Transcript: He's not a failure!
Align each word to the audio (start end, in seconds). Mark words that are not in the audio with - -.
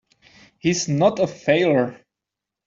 He's 0.57 0.87
not 0.87 1.19
a 1.19 1.27
failure! 1.27 2.03